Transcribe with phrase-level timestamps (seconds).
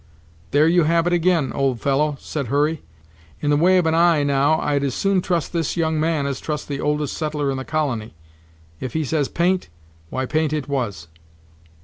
[0.49, 2.81] "There you have it ag'in, old fellow," said Hurry.
[3.39, 6.39] "In the way of an eye, now, I'd as soon trust this young man, as
[6.41, 8.15] trust the oldest settler in the colony;
[8.79, 9.69] if he says paint,
[10.09, 11.07] why paint it was."